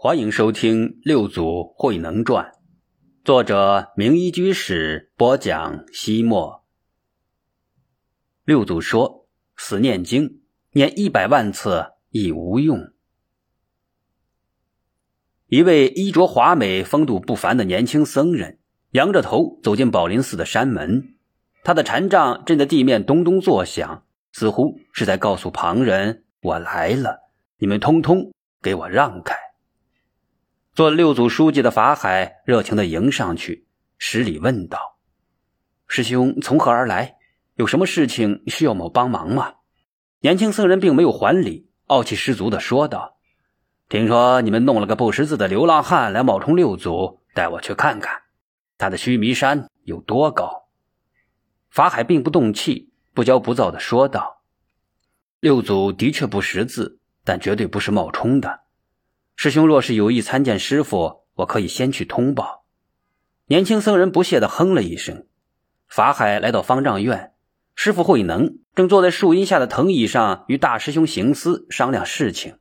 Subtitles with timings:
[0.00, 2.44] 欢迎收听《六祖慧能传》，
[3.24, 5.84] 作者明一居士播讲。
[5.92, 6.62] 西莫
[8.44, 9.26] 六祖说
[9.58, 12.92] ：“死念经，念一百万次亦无用。”
[15.48, 18.60] 一位衣着华美、风度不凡的年轻僧人，
[18.92, 21.16] 仰着头走进宝林寺的山门。
[21.64, 27.18] 他的禅杖震得地面咚咚作响，似乎是在告诉旁人：“我来了，
[27.58, 29.34] 你们通通给我让开。”
[30.78, 33.66] 做六祖书记的法海热情的迎上去，
[33.98, 34.96] 施礼问道
[35.88, 37.16] ：“师兄从何而来？
[37.56, 39.54] 有什么事情需要某帮忙吗？”
[40.22, 43.16] 年轻僧人并没有还礼，傲气十足的说道
[43.90, 48.16] ：“听说你们弄了个不识字的流浪汉来冒充六祖，带我去看看，
[48.76, 50.68] 他的须弥山有多高。”
[51.70, 54.44] 法海并不动气，不骄不躁的说道
[55.40, 58.60] ：“六祖的确不识字，但绝对不是冒充的。”
[59.40, 62.64] 师兄若是有意参见师傅，我可以先去通报。
[63.46, 65.28] 年轻僧人不屑地哼了一声。
[65.86, 67.34] 法海来到方丈院，
[67.76, 72.58] 师傅慧能正坐在树荫下的藤椅上，与大师兄行思商量事情。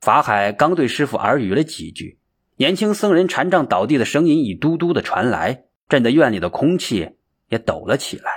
[0.00, 2.20] 法海刚对师傅耳语了几句，
[2.56, 7.16] 年轻僧人禅杖倒地的声音一嘟嘟的传来，震得院里的空气
[7.50, 8.30] 也抖了起来。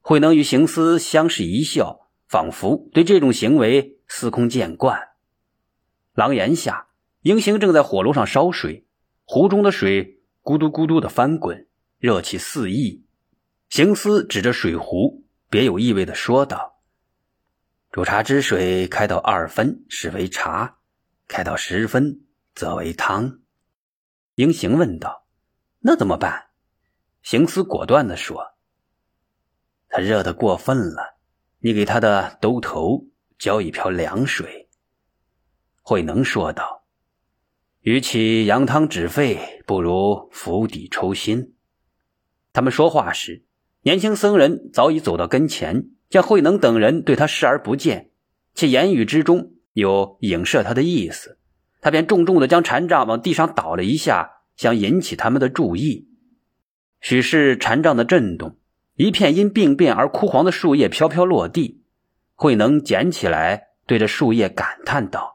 [0.00, 5.08] 慧能与行思相视一笑，仿佛对这种行为司空见惯。
[6.14, 6.88] 廊檐下，
[7.22, 8.86] 英行正在火炉上烧水，
[9.24, 11.66] 壶中的水咕嘟咕嘟的翻滚，
[11.98, 13.06] 热气四溢。
[13.70, 16.82] 行思指着水壶，别有意味的说道
[17.90, 20.76] ：“煮茶之水开到二分是为茶，
[21.28, 22.20] 开到十分
[22.54, 23.40] 则为汤。”
[24.36, 25.26] 英行问道
[25.80, 26.48] ：“那怎么办？”
[27.24, 28.52] 行思果断的说
[29.88, 31.16] ：“他热的过分了，
[31.60, 33.06] 你给他的兜头
[33.38, 34.58] 浇一瓢凉水。”
[35.82, 36.84] 慧能说道
[37.82, 41.54] ：“与其扬汤止沸，不如釜底抽薪。”
[42.54, 43.44] 他们说话时，
[43.82, 48.10] 年轻僧人早已走到跟前，见慧能等人对他视而不见，
[48.54, 51.38] 且言语之中有影射他的意思，
[51.80, 56.08] 他便重重的将禅杖往地上倒了一下，想引起他们的注意。
[57.00, 58.56] 许是禅杖的震动，
[58.94, 61.82] 一片因病变而枯黄的树叶飘飘落地。
[62.34, 65.31] 慧能捡起来，对着树叶感叹道。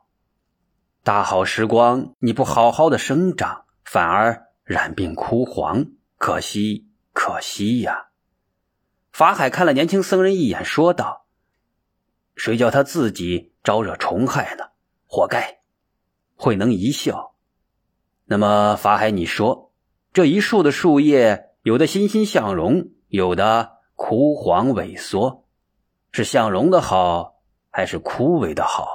[1.08, 5.86] 大好时光，你不好好的生长，反而染病枯黄，
[6.18, 8.08] 可惜可惜呀！
[9.14, 11.26] 法海看了年轻僧人一眼，说道
[12.36, 14.66] ：“谁叫他自己招惹虫害呢？
[15.08, 15.60] 活该！”
[16.36, 17.36] 慧能一笑
[18.28, 19.72] ：“那么法海，你说
[20.12, 25.46] 这一树的树叶，有的欣欣向荣，有的枯黄萎缩，
[26.12, 27.38] 是向荣的好，
[27.70, 28.90] 还是枯萎的好？”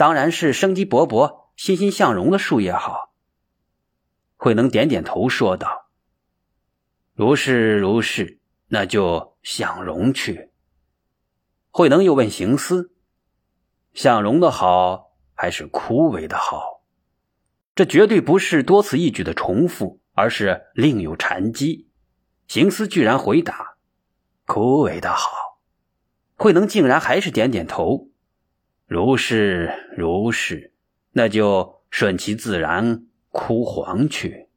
[0.00, 3.12] 当然是生机勃勃、欣欣向荣的树叶好。
[4.38, 5.90] 慧能点点头说道
[7.12, 10.52] ：“如是如是，那就向荣去。”
[11.68, 12.94] 慧能又问行思
[13.92, 16.82] ：“向荣的好，还是枯萎的好？”
[17.76, 21.90] 这绝对不是多此一举的重复，而是另有禅机。
[22.48, 23.76] 行思居然回答
[24.48, 25.60] ：“枯萎的好。”
[26.36, 28.08] 慧能竟然还是点点头。
[28.90, 30.72] 如是如是，
[31.12, 34.48] 那就顺其自然，枯黄去。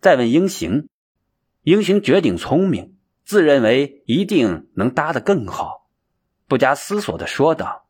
[0.00, 0.88] 再问英行，
[1.64, 5.88] 英行绝顶聪明，自认为一定能搭得更好，
[6.46, 7.88] 不加思索的说道：“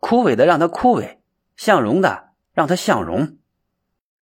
[0.00, 1.18] 枯萎的让他枯萎，
[1.54, 3.38] 向荣的让他向荣。”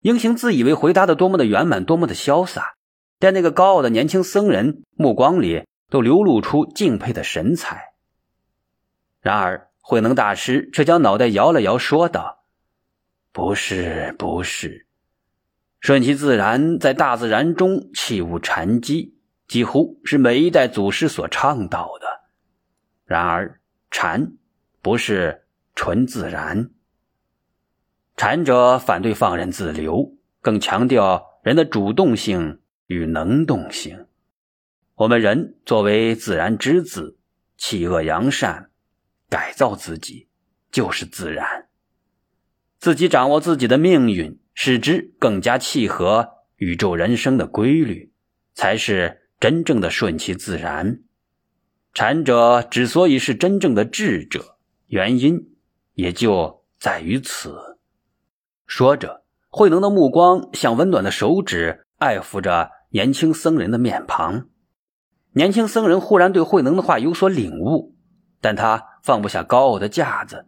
[0.02, 2.74] 英行自以为回答的多么的圆满，多么的潇洒，
[3.18, 7.94] 在那个高傲的年轻僧人目光里都流露出敬佩的神采。
[9.22, 9.67] 然而。
[9.90, 12.44] 慧能大师却将脑袋摇了摇，说道
[13.32, 14.86] ：“不是，不是，
[15.80, 19.16] 顺其自然，在大自然中器物禅机，
[19.46, 22.06] 几乎是每一代祖师所倡导的。
[23.06, 24.34] 然而，禅
[24.82, 26.68] 不是纯自然。
[28.14, 34.04] 禅者反对放任自流，更强调人的主动性与能动性。
[34.96, 37.16] 我们人作为自然之子，
[37.56, 38.66] 弃恶扬善。”
[39.30, 40.28] 改造自己
[40.70, 41.68] 就是自然，
[42.78, 48.12] 自己掌握自己的命运，使之更加契合宇宙人生的规律，
[48.54, 51.00] 才是真正的顺其自然。
[51.92, 55.54] 禅者之所以是真正的智者，原因
[55.92, 57.78] 也就在于此。
[58.66, 64.48] 说着，慧能的目光像温暖的手指爱抚着年轻僧人的面庞。
[65.32, 67.94] 年轻僧人忽然对慧能的话有所领悟，
[68.40, 68.84] 但他。
[69.08, 70.44] 放不下高傲的架子，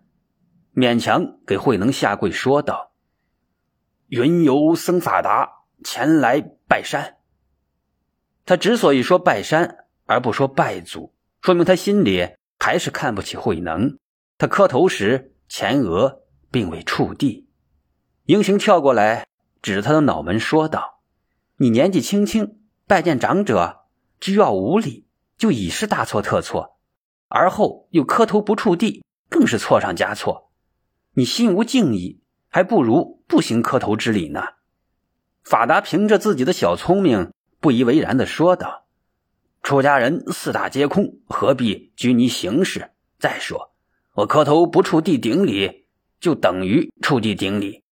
[0.74, 2.92] 勉强给慧能下跪，说道
[4.08, 5.48] ：“云游僧法达
[5.82, 7.16] 前来拜山。”
[8.44, 13.96] 他之所以说拜山而不说拜祖，说明他心里还是看不起慧能。
[14.36, 16.20] 他磕头时前额
[16.50, 17.48] 并未触地。
[18.26, 19.26] 英雄跳过来，
[19.62, 21.00] 指着他的脑门说道
[21.56, 23.86] ：“你年纪轻轻，拜见长者，
[24.20, 25.06] 居要无礼，
[25.38, 26.78] 就已是大错特错。
[27.30, 30.50] 而后又磕头不触地，更是错上加错。
[31.14, 34.42] 你心无敬意，还不如不行磕头之礼呢。”
[35.42, 38.84] 法达凭着自己的小聪明，不以为然的说道
[39.62, 42.90] ：“出家人四大皆空，何必拘泥形式？
[43.18, 43.72] 再说，
[44.14, 45.86] 我磕头不触地顶礼，
[46.20, 47.84] 就等于触地顶礼。”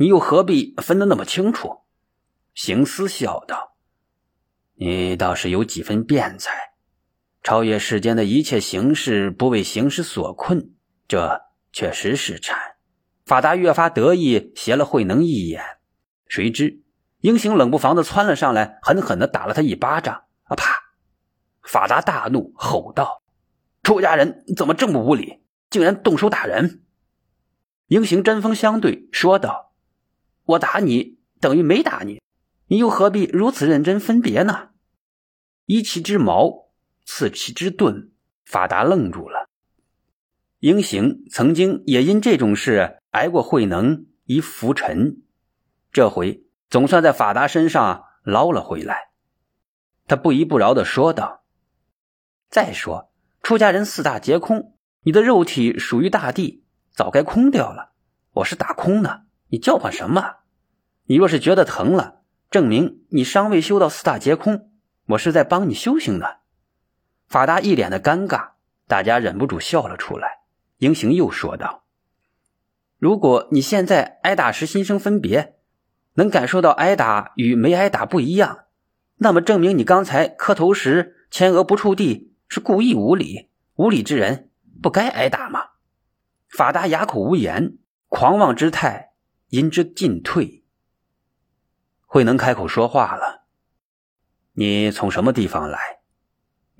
[0.00, 1.80] 你又何必分得那么清楚？
[2.54, 3.76] 行思笑道
[4.74, 6.52] ：“你倒是有几分辩才。
[7.42, 10.74] 超越世间的一切形式，不为形式所困，
[11.06, 11.42] 这
[11.72, 12.58] 确实是禅。”
[13.24, 15.62] 法达越发得意，斜了慧能一眼。
[16.26, 16.82] 谁知
[17.20, 20.24] 英行冷不防的窜了上来，狠狠的打了他一巴掌。
[20.44, 20.56] 啊！
[20.56, 20.78] 啪！
[21.62, 23.22] 法达大怒，吼道
[23.84, 26.84] ：“出家人怎么这么无礼，竟然动手打人！”
[27.88, 29.74] 英行针锋相对，说道。
[30.44, 32.22] 我打你等于没打你，
[32.68, 34.70] 你又何必如此认真分别呢？
[35.66, 36.67] 依其之矛，
[37.10, 38.12] 刺其之盾。
[38.44, 39.48] 法达愣住了。
[40.58, 45.22] 英行曾经也因这种事挨过慧能一浮尘，
[45.90, 49.08] 这回总算在法达身上捞了回来。
[50.06, 51.44] 他不依不饶的说道
[52.50, 53.10] ：“再说，
[53.42, 57.92] 出家人四大皆空，你的肉体属于大地，早该空掉了。
[58.32, 60.36] 我是打空的。”你叫唤什么？
[61.04, 62.20] 你若是觉得疼了，
[62.50, 64.70] 证明你尚未修到四大皆空。
[65.06, 66.37] 我是在帮你修行呢。
[67.28, 68.50] 法达一脸的尴尬，
[68.86, 70.40] 大家忍不住笑了出来。
[70.78, 71.84] 英行又说道
[72.98, 75.56] ：“如果你现在挨打时心生分别，
[76.14, 78.64] 能感受到挨打与没挨打不一样，
[79.16, 83.50] 那么证明你刚才磕头时前额不触地是故意无礼。
[83.74, 84.50] 无礼之人
[84.82, 85.60] 不该挨打吗？”
[86.48, 87.78] 法达哑口无言，
[88.08, 89.06] 狂妄之态。
[89.50, 90.62] 因之进退，
[92.04, 93.46] 慧能开口说话了
[94.52, 95.97] ：“你从什么地方来？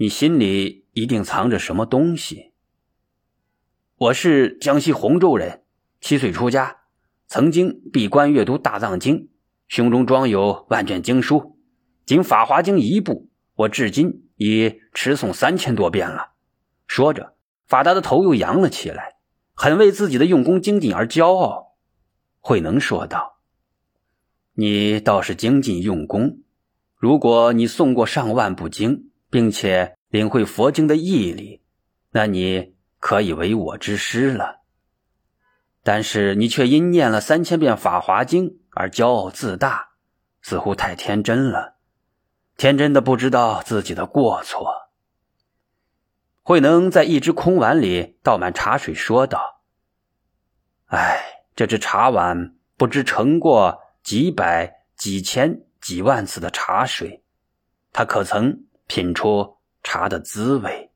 [0.00, 2.52] 你心里一定藏着什么东西？”
[3.98, 5.64] 我是江西洪州人，
[6.00, 6.82] 七岁出家，
[7.26, 9.28] 曾经闭关阅读大藏经，
[9.66, 11.58] 胸中装有万卷经书，
[12.06, 16.34] 仅《法华经》一部，我至今已持诵三千多遍了。
[16.86, 17.34] 说着，
[17.66, 19.16] 法达的头又扬了起来，
[19.52, 21.76] 很为自己的用功精进而骄傲。
[22.38, 23.40] 慧能说道
[24.54, 26.38] ：“你倒是精进用功。
[26.94, 31.62] 如果你诵过上万部经，并且领会佛经的义理，
[32.10, 34.62] 那你可以为我之师了。
[35.82, 39.90] 但是你却因念了三千遍《法华经》而骄傲自大，
[40.42, 41.76] 似乎太天真了，
[42.56, 44.90] 天真的不知道自己的过错。”
[46.42, 49.62] 慧能在一只空碗里倒满茶水，说道
[50.86, 51.24] ：“哎。”
[51.58, 57.24] 这只茶碗不知盛过几百、几千、几万次的茶水，
[57.92, 60.90] 他可曾品出茶的滋味？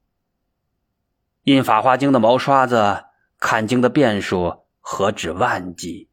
[1.45, 3.05] 印《法华经》的毛刷子，
[3.39, 6.09] 看经的遍数何止万计，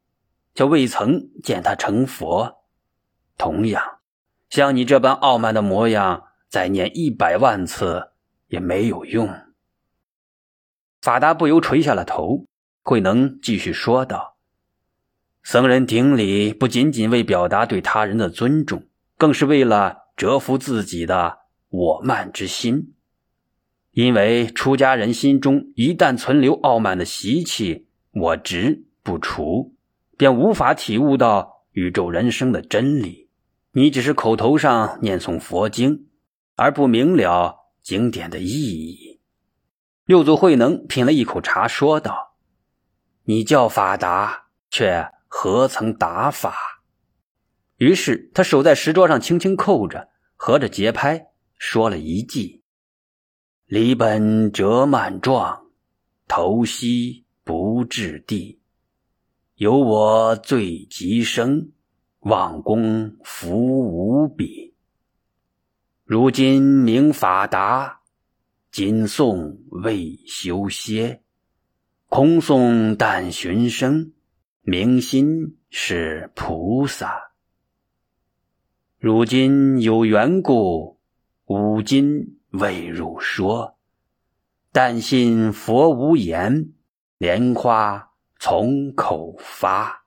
[0.53, 2.65] 却未曾见他成佛。
[3.37, 3.99] 同样，
[4.49, 8.11] 像你这般傲慢的模样，再念一百万次
[8.47, 9.33] 也没有用。
[11.01, 12.45] 法达不由垂下了头。
[12.81, 14.37] 慧能继续说道。
[15.43, 21.37] 僧人顶礼不仅仅为表达对他人的尊重，更是为了折服自己的
[21.69, 22.93] 我慢之心。
[23.91, 29.75] 因为出家人心中一旦存留傲慢的习气，我执不除，
[30.17, 33.29] 便无法体悟到宇宙人生的真理。
[33.71, 36.07] 你只是口头上念诵佛经，
[36.55, 39.21] 而不明了经典的意义。
[40.05, 42.35] 六祖慧能品了一口茶，说道
[43.25, 46.81] ：“你叫法达，却……”何曾打法？
[47.77, 51.27] 于是他手在石桌上轻轻扣着，合着节拍
[51.59, 52.63] 说了一记
[53.67, 55.67] ：“离本折满状，
[56.27, 58.59] 头西不至地。
[59.55, 61.71] 有我最极生，
[62.21, 64.73] 望功福无比。
[66.05, 67.99] 如今明法达，
[68.71, 71.21] 今诵未修歇，
[72.07, 74.11] 空诵但寻声。”
[74.61, 77.31] 明心是菩萨，
[78.99, 80.98] 如今有缘故，
[81.49, 83.79] 吾今未入说。
[84.71, 86.73] 但信佛无言，
[87.17, 90.05] 莲花从口发。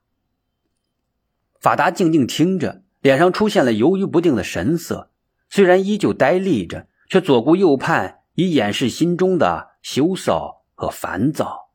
[1.59, 5.11] 法达静静听着，脸上出现了犹豫不定的神色，
[5.49, 11.73] 虽然依旧呆立着，却左顾右盼，以掩饰心中的羞臊和烦躁。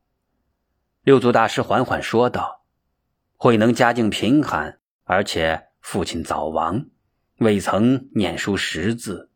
[1.03, 2.63] 六祖大师缓缓说道
[3.37, 6.87] ：“慧能家境贫寒，而且父亲早亡，
[7.37, 9.28] 未曾念书识字。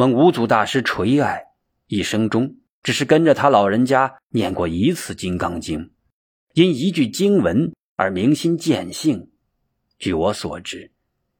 [0.00, 1.46] 蒙五祖大师垂爱，
[1.88, 5.80] 一生中只是跟着他老人家念过一次《金刚经》，
[6.52, 9.32] 因一句经文而明心见性。
[9.98, 10.92] 据我所知，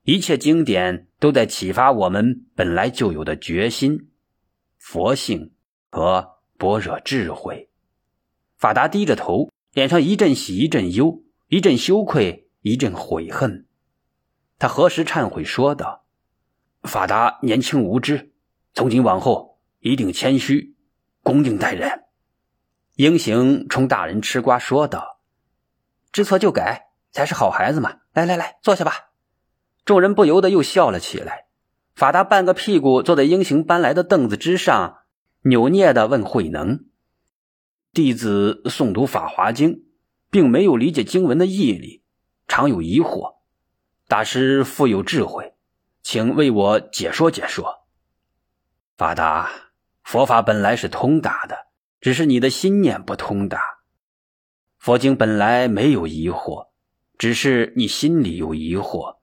[0.02, 4.08] 一切经典都在启发我们本来就有的决心、
[4.76, 5.52] 佛性
[5.90, 7.70] 和般若智慧。”
[8.58, 13.68] 法达低着头，脸上一阵喜，一阵忧，一阵羞愧，一阵悔恨。
[14.58, 16.04] 他何时忏悔说道
[16.82, 18.32] ：“法达年轻无知。”
[18.78, 20.76] 从今往后，一定谦虚、
[21.24, 22.04] 恭敬待人。
[22.94, 25.18] 英行冲大人吃瓜说道
[26.12, 29.10] ：“知错就改，才是好孩子嘛！”来来来，坐下吧。
[29.84, 31.46] 众人不由得又笑了起来。
[31.96, 34.98] 法达半个屁股坐在英行搬来的凳子之上，
[35.42, 36.84] 扭捏的问慧能
[37.92, 39.70] ：“弟子诵读《法华经》，
[40.30, 42.04] 并没有理解经文的意义理，
[42.46, 43.38] 常有疑惑。
[44.06, 45.54] 大师富有智慧，
[46.04, 47.74] 请为我解说解说。”
[48.98, 49.48] 法达，
[50.02, 51.68] 佛法本来是通达的，
[52.00, 53.62] 只是你的心念不通达。
[54.76, 56.70] 佛经本来没有疑惑，
[57.16, 59.18] 只是你心里有疑惑。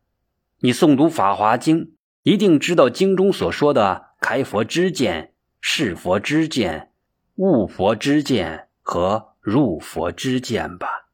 [0.60, 1.88] 你诵读《法华经》，
[2.24, 6.94] 一定知道经中所说的开佛之见、是佛之见、
[7.36, 11.10] 悟佛之见和入佛之见吧？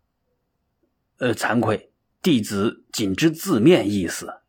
[1.17, 1.91] 呃，惭愧，
[2.21, 4.41] 弟子仅知字面意思。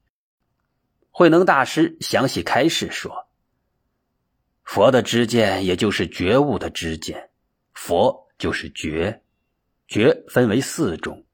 [1.09, 3.22] 慧能大师详细开示说。
[4.73, 7.29] 佛的知见，也就是觉悟的知见。
[7.75, 9.21] 佛就是觉，
[9.87, 11.27] 觉分为四种：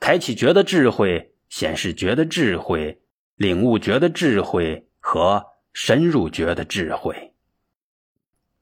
[0.00, 3.02] 开启觉的智慧、显示觉的智慧、
[3.36, 5.44] 领悟觉的智慧和
[5.74, 7.34] 深入觉的智慧。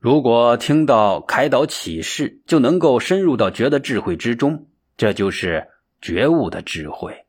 [0.01, 5.69] 如果听到开导启示，就能够深入到觉的智慧之中，这就是
[6.03, 7.25] 觉悟的智慧。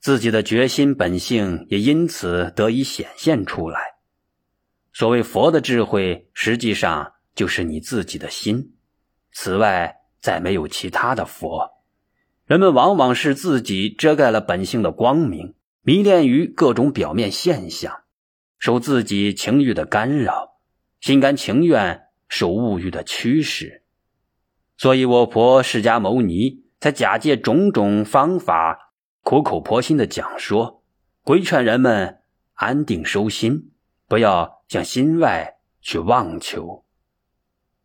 [0.00, 3.93] 自己的决心本性也因此得以显现出来。
[4.94, 8.76] 所谓佛的智慧，实际上就是你自己的心。
[9.32, 11.72] 此外，再没有其他的佛。
[12.46, 18.02] 人们往往是自己遮盖了本性的光明，迷恋于各种表面现象，
[18.60, 20.60] 受自己情欲的干扰，
[21.00, 23.82] 心甘情愿受物欲的驱使。
[24.76, 30.84] 所以，我婆释迦牟尼才假借种种方法，苦口婆心的讲说，
[31.24, 32.20] 规劝人们
[32.52, 33.72] 安定收心，
[34.14, 34.54] 不要。
[34.68, 36.84] 向心外去妄求。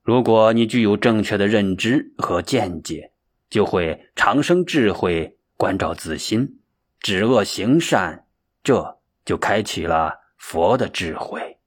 [0.02, 3.12] 如果你具有正确的认知和见解，
[3.48, 6.62] 就会长生智慧，关照自心，
[7.00, 8.26] 止恶行善，
[8.64, 11.60] 这就开启了佛的智慧。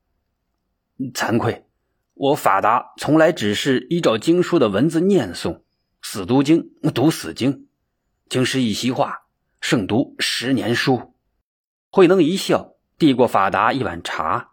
[1.15, 1.67] 惭愧，
[2.15, 5.61] 我法达从来只是依照经书的文字念诵，
[6.03, 7.69] 死读经，读死经，
[8.29, 9.27] 经师一席话，
[9.61, 11.15] 胜读十年书。
[11.91, 14.49] 慧能一笑，递过法达一碗茶。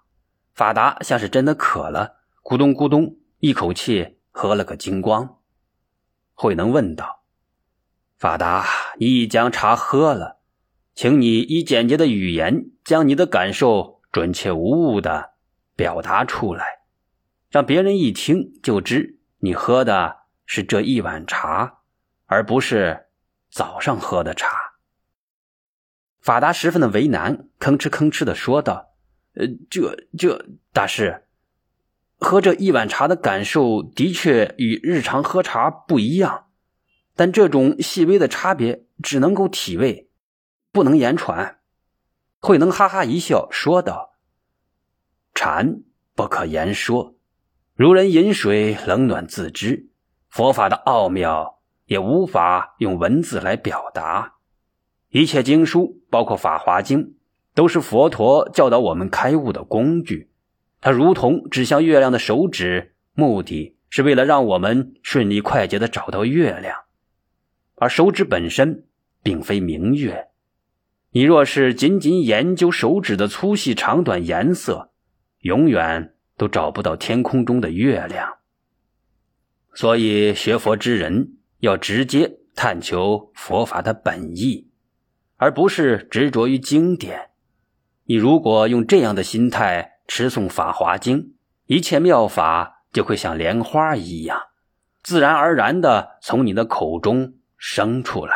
[0.59, 5.37] 法达像是真的渴了，咕咚咕咚一口气喝了个精光。
[6.33, 7.23] 慧能问道
[8.19, 10.39] ：“法达，你已将茶喝了，
[10.93, 15.29] 请你以简洁的语言将你的感受准确无误的
[15.77, 16.79] 表达出来，
[17.49, 21.77] 让别人一听就知你喝的是这一碗茶，
[22.25, 23.07] 而不是
[23.49, 24.73] 早上喝的茶。”
[26.19, 28.88] 法达十分的为难，吭哧吭哧的说道。
[29.39, 31.24] 呃，这这大师，
[32.17, 36.48] 喝这一碗茶的感受的确与日常喝茶不一样，
[37.15, 40.10] 但这种细微的差别只能够体味，
[40.74, 41.60] 不能言传。
[42.41, 44.17] 慧能哈哈一笑说道
[45.34, 45.84] ：“禅
[46.15, 47.15] 不可言说，
[47.75, 49.89] 如人饮水，冷暖自知。
[50.27, 54.36] 佛法的奥妙也无法用文字来表达。
[55.12, 57.00] 一切经书，包括《法华经》。”
[57.53, 60.29] 都是佛陀教导我们开悟的工具，
[60.82, 66.75] 它如同指向月亮的手指，目的是为了让我们顺利快捷的找到月亮，
[67.75, 68.86] 而手指本身
[69.22, 70.27] 并非明月。
[71.12, 74.91] 你若是仅仅研究手指的粗细、长短、颜色，
[75.39, 78.38] 永远都找不到天空中的月亮。
[79.74, 84.70] 所以，学佛之人要直接探求佛法的本意，
[85.38, 87.28] 而不是执着于经典。
[88.09, 91.17] 你如果用这样的心态持诵《法华经》，
[91.67, 94.47] 一切妙法就会像莲花一样，
[95.03, 98.33] 自然而然的从你的口中生出来。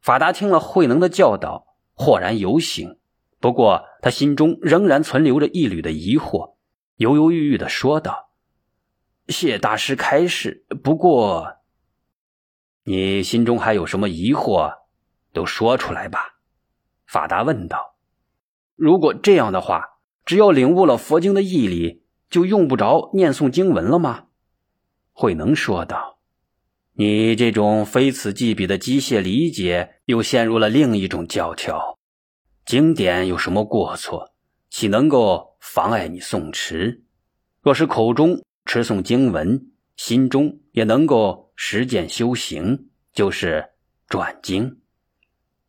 [0.00, 2.98] 法达听了慧能的教导，豁然有醒。
[3.38, 6.56] 不过他心中仍然存留着一缕的疑惑，
[6.96, 8.30] 犹犹豫豫的说道
[9.30, 10.66] ：“谢大师开示。
[10.82, 11.58] 不过，
[12.82, 14.78] 你心中还有什么疑惑，
[15.32, 16.40] 都说出来吧。”
[17.06, 17.93] 法达问道
[18.76, 24.26] ：“如果这样的话，只要领悟了佛经的义理，就用不着念诵经文了吗？”
[25.12, 26.18] 慧能说道
[26.94, 31.98] ：“你这种非此即彼的机械理解，又陷入了另一种教条。
[32.66, 34.32] 经典有什么过错，
[34.70, 37.04] 岂能够妨碍你诵持？
[37.62, 43.70] 若是口中持诵经文，心中也能够实践修行，就是
[44.08, 44.80] 转经。”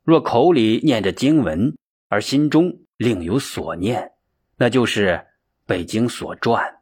[0.03, 1.75] 若口里念着经文，
[2.07, 4.13] 而心中另有所念，
[4.57, 5.27] 那就是
[5.65, 6.81] 北经所传。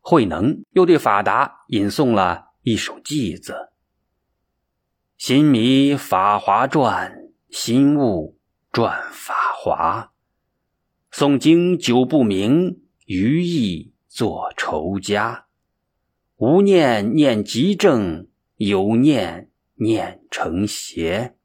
[0.00, 3.70] 慧能又对法达吟诵了一首偈子
[5.18, 8.38] ：“心迷法华传，心悟
[8.72, 10.12] 转法华。
[11.12, 15.46] 诵经久不明，余意作愁家。
[16.36, 21.36] 无念念即正，有念念成邪。”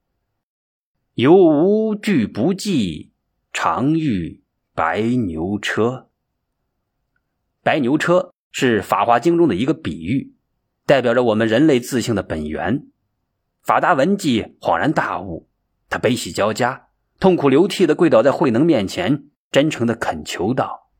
[1.16, 3.14] 有无俱不计，
[3.58, 4.44] 常遇
[4.74, 6.10] 白牛车。
[7.64, 10.36] 白牛车是《法华经》中的一个比喻，
[10.86, 12.88] 代表着我们人类自性的本源。
[13.64, 15.48] 法达闻记恍然大悟，
[15.90, 16.90] 他悲喜交加，
[17.22, 20.92] 痛哭流涕的跪倒在慧能面前，真诚的恳求道：“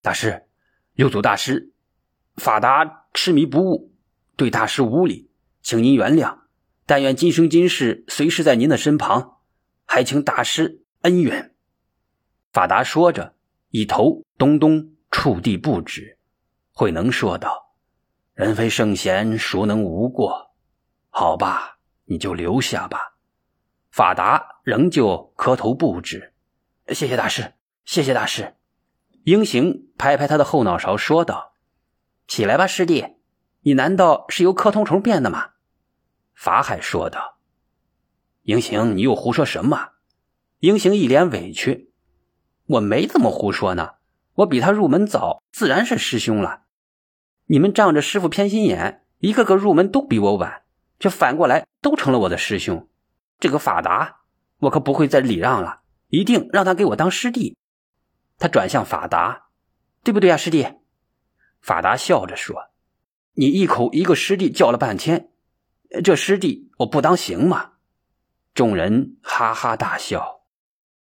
[0.00, 0.44] 大师，
[0.94, 1.74] 六祖大师，
[2.36, 3.92] 法达痴迷不悟，
[4.34, 5.30] 对大师无礼，
[5.60, 6.38] 请您原谅。”
[6.86, 9.36] 但愿今生今世随时在您的身旁，
[9.84, 11.54] 还请大师恩怨。
[12.52, 13.34] 法达说着，
[13.70, 16.18] 一头咚咚触地不止。
[16.72, 17.74] 慧能说道
[18.34, 20.54] ：“人非圣贤，孰能无过？
[21.10, 23.16] 好吧，你就留下吧。”
[23.90, 26.34] 法达仍旧磕头不止。
[26.88, 28.56] 谢谢大师，谢谢大师。
[29.24, 31.54] 英行拍拍他的后脑勺说道
[32.28, 33.16] ：“起来吧，师弟，
[33.60, 35.50] 你难道是由磕头虫变的吗？”
[36.34, 37.38] 法海说道
[38.42, 39.94] ：“英行，你又胡说什么？”
[40.60, 41.92] 英行一脸委屈
[42.66, 43.94] ：“我没怎么胡说呢，
[44.34, 46.62] 我比他入门早，自然是师兄了。
[47.46, 50.62] 你们仗着师傅偏心眼，一个个入门都比我晚，
[50.98, 52.88] 却反过来都成了我的师兄。
[53.38, 54.22] 这个法达，
[54.58, 57.56] 我可不会再礼让了，一定让他给我当师弟。”
[58.36, 59.50] 他转向法达
[60.02, 60.66] ：“对不对啊，师弟？”
[61.62, 62.70] 法达笑着说
[63.34, 65.30] ：“你一口一个师弟叫了半天。”
[66.04, 67.74] 这师弟我不当行吗？
[68.52, 70.37] 众人哈哈大笑。